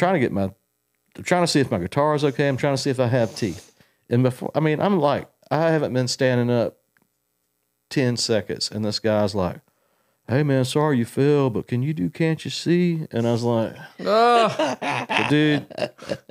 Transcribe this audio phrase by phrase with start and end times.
[0.00, 0.44] trying to get my,
[1.16, 2.48] I'm trying to see if my guitar is okay.
[2.48, 3.72] I'm trying to see if I have teeth.
[4.08, 6.78] And before, I mean, I'm like, I haven't been standing up
[7.90, 8.70] 10 seconds.
[8.70, 9.60] And this guy's like,
[10.26, 13.06] hey man, sorry you fell, but can you do Can't You See?
[13.10, 15.66] And I was like, "But dude,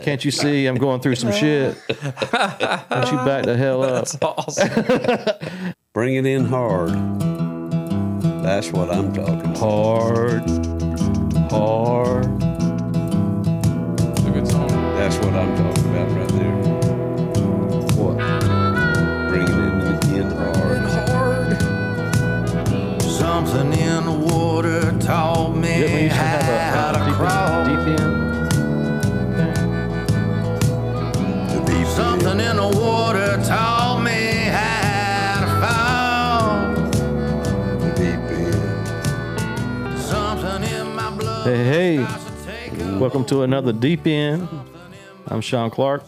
[0.01, 1.77] can't you see I'm going through some shit?
[1.87, 4.05] Don't you back the hell up?
[4.05, 5.73] That's awesome.
[5.93, 6.91] Bring it in hard.
[8.41, 9.57] That's what I'm talking about.
[9.57, 10.49] Hard,
[11.51, 12.48] hard.
[23.39, 27.63] Something in the water taught me Didn't we used to have how to uh, crawl.
[27.63, 28.13] deep, deep end?
[31.87, 36.75] Something in the water taught me how to fall.
[37.95, 39.97] Deep in.
[40.01, 41.47] Something in my blood.
[41.47, 41.95] Hey, hey.
[42.03, 44.49] tries to take a Welcome to another Deep End.
[45.27, 46.03] I'm Sean Clark.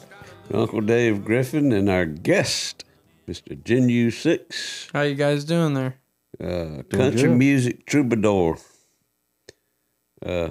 [0.54, 2.84] Uncle Dave Griffin and our guest,
[3.26, 3.58] Mr.
[3.64, 5.96] Genu Six, How you guys doing there?
[6.44, 7.38] Uh, country good.
[7.38, 8.58] music troubadour.
[10.26, 10.50] Uh,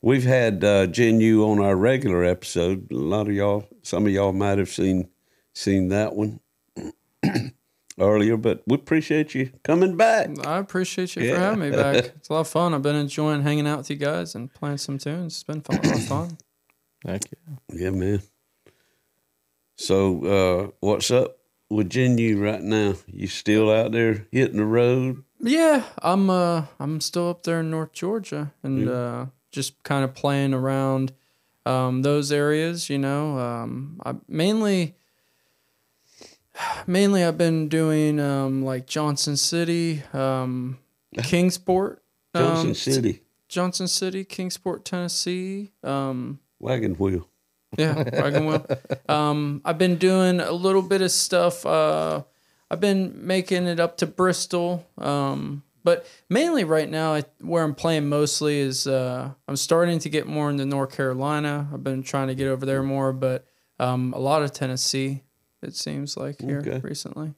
[0.00, 2.90] we've had uh, Genu on our regular episode.
[2.90, 5.08] A lot of y'all, some of y'all might have seen
[5.54, 6.40] seen that one
[8.00, 10.30] earlier, but we appreciate you coming back.
[10.46, 11.34] I appreciate you Yeah.
[11.34, 11.96] for having me back.
[12.16, 12.72] It's a lot of fun.
[12.74, 15.34] I've been enjoying hanging out with you guys and playing some tunes.
[15.34, 16.38] It's been fun, a lot of fun.
[17.04, 17.58] Thank you.
[17.72, 18.22] Yeah, man.
[19.76, 21.36] So, uh, what's up
[21.72, 22.94] with Genu right now?
[23.06, 25.24] You still out there hitting the road?
[25.40, 30.14] Yeah, I'm uh I'm still up there in North Georgia and uh just kind of
[30.14, 31.12] playing around
[31.66, 33.38] um those areas, you know.
[33.38, 34.94] Um I mainly
[36.86, 40.78] mainly I've been doing um like Johnson City, um
[41.22, 42.02] Kingsport,
[42.34, 45.72] Johnson um, City, Johnson City, Kingsport, Tennessee.
[45.82, 47.28] Um wagon wheel.
[47.76, 48.66] Yeah, wagon wheel.
[49.08, 51.64] Um, I've been doing a little bit of stuff.
[51.66, 52.22] Uh,
[52.70, 54.86] I've been making it up to Bristol.
[54.98, 60.08] Um, but mainly right now, I, where I'm playing mostly is uh, I'm starting to
[60.08, 61.68] get more into North Carolina.
[61.72, 63.46] I've been trying to get over there more, but
[63.78, 65.22] um, a lot of Tennessee.
[65.62, 66.80] It seems like here Okay.
[66.82, 67.34] recently.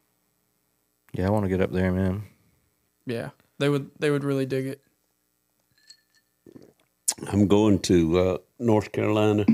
[1.13, 2.25] Yeah, I want to get up there, man.
[3.07, 4.81] Yeah, they would they would really dig it.
[7.31, 9.45] I'm going to uh, North Carolina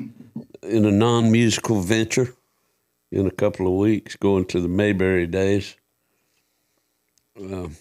[0.62, 2.34] in a non-musical venture
[3.10, 4.16] in a couple of weeks.
[4.16, 5.76] Going to the Mayberry Days,
[7.38, 7.76] Um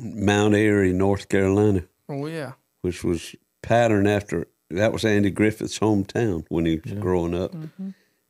[0.00, 6.44] Mount Airy, North Carolina, Oh yeah, which was patterned after that was Andy Griffith's hometown
[6.48, 7.52] when he was growing up,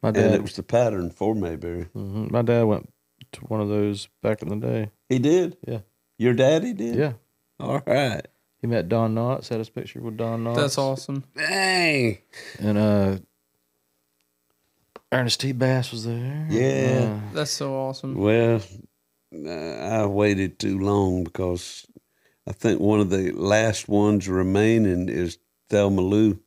[0.03, 1.87] My dad, and dad, it was the pattern for Mayberry.
[1.95, 2.93] mhm, my dad went
[3.33, 4.91] to one of those back in the day.
[5.09, 5.57] He did.
[5.67, 5.81] Yeah,
[6.19, 6.97] Your daddy did.
[6.97, 7.13] yeah.
[7.61, 8.27] All right.
[8.63, 9.49] He met Don Knotts.
[9.49, 10.57] Had his picture with Don Knotts.
[10.57, 11.25] that's awesome.
[11.37, 12.17] Dang.
[12.59, 13.17] And uh,
[15.11, 15.53] Ernest T.
[15.53, 16.47] Bass was there.
[16.49, 17.21] Yeah.
[17.35, 18.15] That's so awesome.
[18.15, 18.63] Well,
[19.35, 21.85] uh, I waited too long because
[22.49, 26.39] I think one of the last ones remaining is Thelma Lou,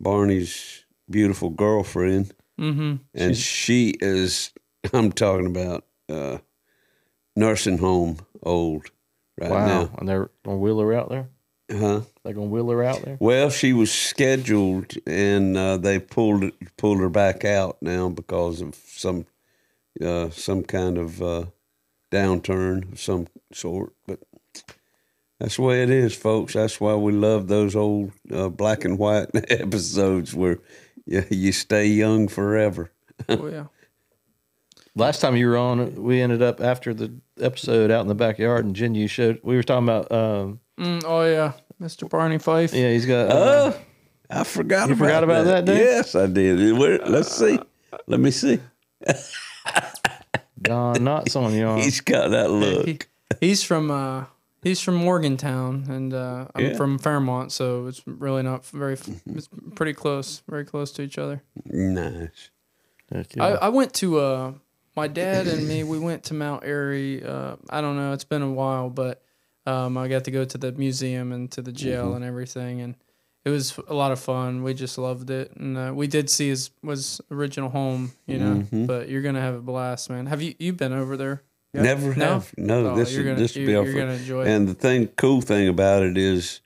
[0.00, 2.94] Barney's beautiful girlfriend, Mm-hmm.
[3.14, 4.52] and she is.
[4.92, 6.38] I'm talking about uh,
[7.34, 8.92] nursing home old
[9.38, 9.90] right wow.
[9.98, 11.28] And they're gonna wheel her out there.
[11.68, 12.00] now, huh?
[12.24, 13.16] They're gonna wheel her out there.
[13.20, 18.74] Well, she was scheduled, and uh, they pulled pulled her back out now because of
[18.74, 19.26] some
[20.00, 21.44] uh, some kind of uh,
[22.10, 23.92] downturn of some sort.
[24.06, 24.20] But
[25.40, 26.54] that's the way it is, folks.
[26.54, 30.58] That's why we love those old uh, black and white episodes where
[31.06, 32.92] you, you stay young forever.
[33.28, 33.66] Oh yeah.
[34.96, 38.64] Last time you were on, we ended up after the episode out in the backyard,
[38.64, 39.40] and Jen, you showed.
[39.42, 40.10] We were talking about.
[40.12, 42.08] Um, Mm, oh yeah, Mr.
[42.10, 42.72] Barney Fife.
[42.74, 43.28] yeah, he's got.
[43.30, 43.80] Uh, Oh,
[44.40, 44.88] I forgot.
[44.88, 45.78] You about forgot about that, Dave?
[45.78, 46.76] Yes, I did.
[46.76, 47.58] Where, let's see.
[48.08, 48.58] Let me see.
[50.60, 51.74] Don Knotts on you.
[51.76, 52.86] He's got that look.
[52.86, 52.98] He,
[53.40, 54.24] he's from uh
[54.62, 56.76] he's from Morgantown and uh I'm Yeah.
[56.76, 58.94] from Fairmont, so it's really not very
[59.26, 61.42] it's pretty close, very close to each other.
[61.66, 62.50] Nice.
[63.12, 63.50] Heck I.
[63.50, 64.52] I went to uh
[64.96, 68.42] my dad and me we went to Mount Airy uh I don't know, it's been
[68.42, 69.22] a while, but
[69.66, 72.16] um I got to go to the museum and to the jail Mm-hmm.
[72.16, 72.96] and everything and
[73.44, 74.62] it was a lot of fun.
[74.62, 78.54] We just loved it, and uh, we did see his was original home, you know.
[78.62, 78.86] Mm-hmm.
[78.86, 80.24] But you're gonna have a blast, man.
[80.24, 81.42] Have you you been over there?
[81.74, 81.82] Yeah?
[81.82, 82.24] Never No?
[82.24, 82.54] have.
[82.56, 84.48] No, Oh, this you're gonna- this will be you- our you're gonna enjoy it.
[84.48, 86.62] And the thing, cool thing about it is,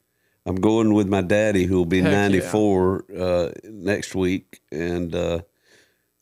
[0.46, 2.28] I'm going with my daddy, who will be Heck yeah.
[2.28, 5.40] 94 uh, next week, and uh,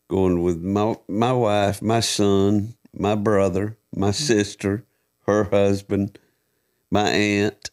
[0.07, 4.23] going with my my wife, my son, my brother, my Mm-hmm.
[4.23, 4.85] sister,
[5.25, 6.17] her husband,
[6.91, 7.69] my aunt,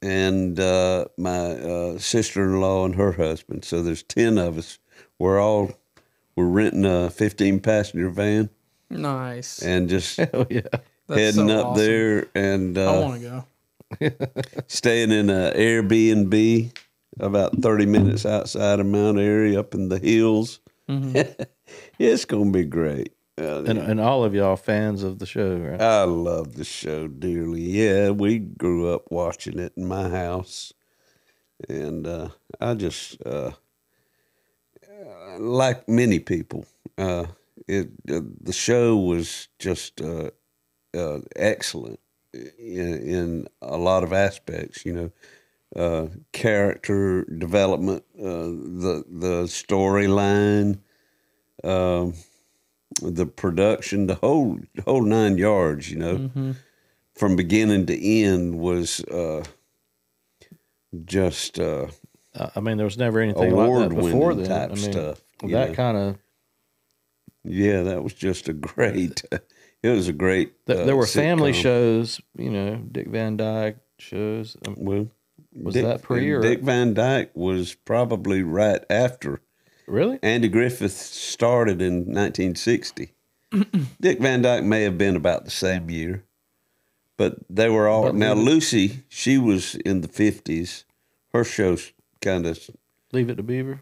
[0.00, 3.64] and uh, my uh, sister-in-law and her husband.
[3.64, 4.78] So there's ten of us.
[5.18, 5.72] We're all
[6.36, 8.48] we're renting a 15 passenger van
[8.90, 9.60] Nice.
[9.62, 10.62] and just Hell yeah.
[11.08, 11.84] Heading so up awesome.
[11.84, 13.44] there and I uh, want to
[14.00, 14.14] go.
[14.66, 16.74] staying in a Airbnb
[17.20, 20.60] about 30 minutes outside of Mount Airy up in the hills.
[21.98, 23.12] it's going to be great.
[23.40, 25.80] Uh, And, and all of y'all fans of the show, right?
[25.80, 27.62] I love the show dearly.
[27.62, 30.72] Yeah, we grew up watching it in my house.
[31.68, 32.28] And uh,
[32.60, 33.52] I just, uh,
[34.88, 36.66] uh, like many people,
[36.98, 37.26] uh,
[37.68, 40.30] it uh, the show was just uh,
[40.94, 42.00] uh, excellent
[42.32, 44.84] in, in a lot of aspects.
[44.84, 45.12] You know,
[45.74, 50.78] uh, character development, uh, the the storyline,
[51.64, 52.14] um,
[53.00, 55.90] the production, the whole whole nine yards.
[55.90, 56.54] You know,
[57.14, 59.44] from beginning to end was uh,
[61.04, 61.58] just.
[61.58, 61.88] Uh,
[62.56, 64.48] I mean, there was never anything like that before then.
[64.48, 66.18] type I mean, stuff, that kind of
[67.44, 69.22] Yeah, that was just a great.
[69.82, 70.52] It was a great.
[70.68, 74.56] uh, there were family shows, you know, Dick Van Dyke shows.
[74.64, 75.08] Um, Well,
[75.54, 79.40] Was that pre or- Dick Van Dyke was probably right after
[79.86, 80.18] really?
[80.22, 83.12] Andy Griffith started in 1960.
[84.00, 86.24] Dick Van Dyke may have been about the same year,
[87.16, 88.34] but they were all But now.
[88.34, 90.84] Lucy, she was in the 50s.
[91.34, 92.58] Her shows kind of,
[93.12, 93.80] Leave it to Beaver.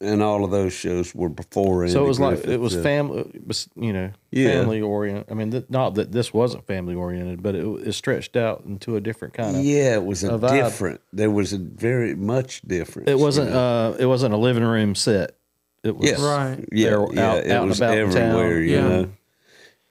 [0.00, 1.82] And all of those shows were before.
[1.82, 3.30] Andy so it was like Griffith, it was uh, family,
[3.76, 4.48] you know, Yeah.
[4.60, 5.30] family oriented.
[5.30, 8.96] I mean, th- not that this wasn't family oriented, but it, it stretched out into
[8.96, 9.64] a different kind of.
[9.64, 10.50] Yeah, it was a, a vibe.
[10.64, 11.00] different.
[11.12, 13.08] There was a very much different.
[13.08, 13.48] It wasn't.
[13.48, 13.92] you know?
[13.92, 15.36] Uh, it wasn't a living room set.
[15.82, 16.20] It was Yes.
[16.20, 16.68] Right.
[16.72, 17.30] Yeah, They were yeah.
[17.30, 18.16] out- it out and was about in town.
[18.16, 18.60] everywhere.
[18.60, 18.88] You Yeah.
[18.88, 19.08] know.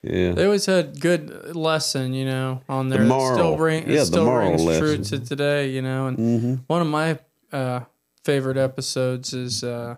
[0.06, 0.32] Yeah.
[0.34, 3.00] They always had good lesson, you know, on there.
[3.00, 3.38] The that moral.
[3.38, 5.04] still ring, Yeah, it the still moral rings true lesson.
[5.22, 6.08] to today, you know.
[6.08, 6.54] And Mm-hmm.
[6.68, 7.20] one of my
[7.54, 7.82] uh,
[8.24, 9.96] favorite episodes is uh,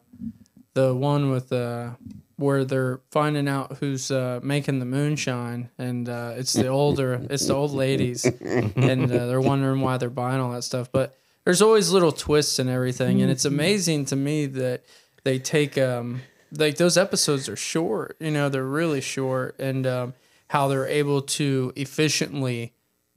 [0.74, 1.92] the one with uh,
[2.38, 7.48] where they're finding out who's uh, making the moonshine, and uh, it's the older, it's
[7.48, 8.26] the old ladies,
[8.76, 10.92] and uh, they're wondering why they're buying all that stuff.
[10.92, 14.84] But there's always little twists and everything, and it's amazing to me that
[15.24, 16.22] they take um
[16.58, 20.14] like those episodes are short, you know, they're really short, and um,
[20.50, 22.74] how they're able to efficiently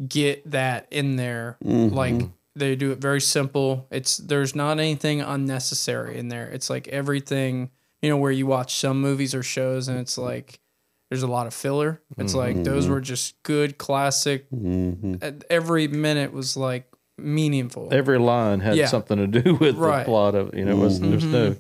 [0.07, 1.57] get that in there,
[1.95, 2.29] like.
[2.59, 3.87] They do it very simple.
[3.91, 6.49] It's there's not anything unnecessary in there.
[6.49, 7.71] It's like everything,
[8.03, 10.61] you know, where you watch some movies or shows and it's like
[11.11, 12.03] there's a lot of filler.
[12.19, 12.93] It's like those mm-hmm.
[12.93, 14.51] were just good classic.
[14.51, 15.15] Mm-hmm.
[15.23, 16.85] and Every minute was like
[17.17, 17.89] meaningful.
[17.93, 18.87] every line had Yeah.
[18.87, 20.01] something to do with Right.
[20.01, 20.55] the plot of.
[20.55, 21.57] You know, it was there's no.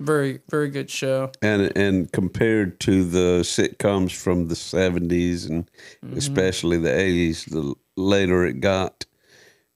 [0.00, 1.30] Very very good show.
[1.42, 5.70] and and compared to the sitcoms from the 70s and
[6.02, 6.16] mm-hmm.
[6.16, 9.04] especially the 80s the later it got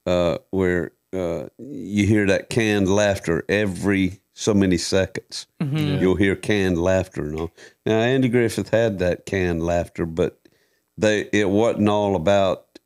[0.07, 5.47] uh, where uh, you hear that canned laughter every so many seconds
[6.01, 7.51] you'll hear canned laughter and all
[7.87, 10.41] now andy griffith had that canned laughter but
[10.99, 12.79] they it wasn't all about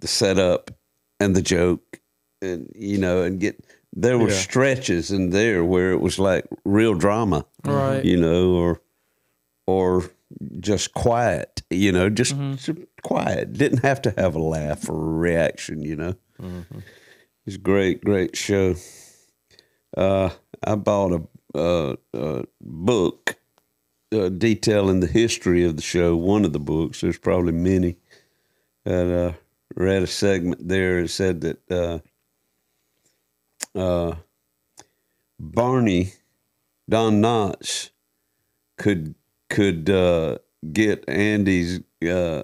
[0.00, 0.70] the setup
[1.18, 2.00] and the joke
[2.42, 4.34] and you know and get there were Yeah.
[4.34, 8.04] stretches in there where it was like real drama Right.
[8.04, 8.80] you know, or
[9.66, 10.10] or
[10.60, 12.70] just quiet, you know, just, just
[13.02, 13.52] quiet.
[13.52, 16.14] Didn't have to have a laugh or a reaction, you know.
[17.46, 18.74] It's a great, great show.
[19.96, 20.30] Uh,
[20.62, 23.36] I bought a, uh, a book
[24.12, 26.16] uh, detailing the history of the show.
[26.16, 27.00] One of the books.
[27.00, 27.96] There's probably many.
[28.84, 29.32] And uh,
[29.74, 31.00] read a segment there.
[31.00, 31.98] It said that uh,
[33.78, 34.16] uh,
[35.38, 36.12] Barney
[36.88, 37.90] Don Knotts
[38.78, 39.14] could
[39.48, 40.38] could uh,
[40.72, 42.42] get Andy's uh,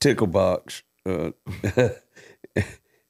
[0.00, 0.82] tickle box.
[1.08, 1.88] Uh,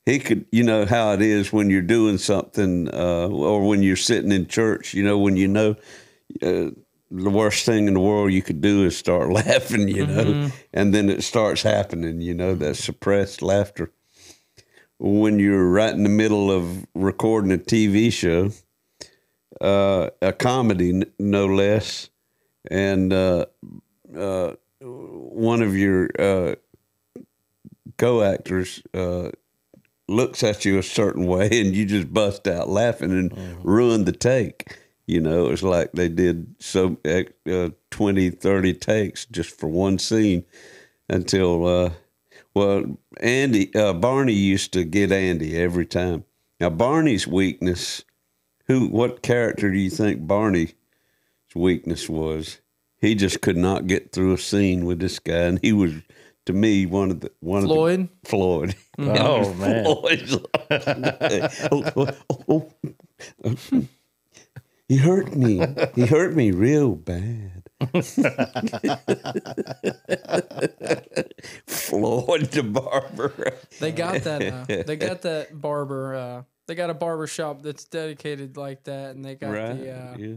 [0.07, 3.97] he could, you know how it is when you're doing something, uh, or when you're
[3.97, 4.95] sitting in church.
[4.95, 5.77] You know when you know.
[6.43, 6.71] Uh,
[7.11, 10.95] the worst thing in the world you could do is start laughing, you know, and
[10.95, 13.91] then it starts happening, you know, that suppressed laughter.
[14.99, 18.51] When you're right in the middle of recording a TV show,
[19.61, 22.11] uh, a comedy, n- no less,
[22.71, 23.47] and uh,
[24.17, 26.55] uh, one of your uh,
[27.99, 29.31] co-actors uh,
[30.09, 33.33] looks at you a certain way, and you just bust out laughing and
[33.65, 34.79] ruin the take.
[35.07, 40.45] You know, it's like they did so uh, 20, 30 takes just for one scene
[41.09, 41.91] until, uh,
[42.53, 46.25] well, Andy, uh, Barney used to get Andy every time.
[46.61, 48.05] Now, Barney's weakness
[48.69, 50.75] who what character do you think Barney's
[51.55, 52.61] weakness was?
[53.01, 55.95] He just could not get through a scene with this guy, and he was
[56.49, 58.01] to me one of the one Floyd.
[58.01, 58.75] of the Floyd.
[58.99, 59.85] Oh, man.
[59.85, 60.43] Floyd's like-
[61.71, 62.09] oh, oh,
[62.49, 62.73] oh,
[63.45, 63.87] oh.
[64.89, 65.63] He hurt me.
[65.95, 67.65] He hurt me real bad.
[71.67, 73.53] Floyd the barber.
[73.79, 74.43] They got that.
[74.43, 76.15] Uh, they got that barber.
[76.15, 79.75] Uh, they got a barber shop that's dedicated like that, and they got right?
[79.75, 79.93] the.
[79.93, 80.35] Uh, yeah.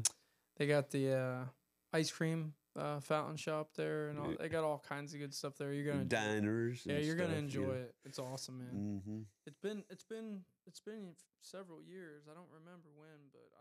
[0.58, 1.46] They got the uh,
[1.94, 5.57] ice cream uh, fountain shop there, and all, they got all kinds of good stuff
[5.57, 5.73] there.
[5.73, 6.05] You're gonna.
[6.05, 6.83] Diners.
[6.85, 7.85] Yeah, you're gonna enjoy yeah.
[7.85, 7.95] it.
[8.05, 9.01] It's awesome, man.
[9.05, 9.25] Mhm.
[9.45, 12.23] It's been it's been it's been several years.
[12.29, 13.61] I don't remember when, but I